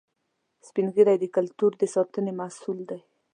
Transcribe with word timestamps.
سپین 0.67 0.87
ږیری 0.95 1.15
د 1.19 1.25
کلتور 1.35 1.71
د 1.77 1.83
ساتنې 1.93 2.31
مسؤل 2.39 2.79
دي 2.89 2.99